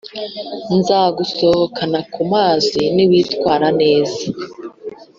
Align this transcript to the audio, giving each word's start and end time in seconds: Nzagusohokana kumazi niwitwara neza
Nzagusohokana 0.77 1.99
kumazi 2.13 2.81
niwitwara 2.95 3.67
neza 3.81 4.23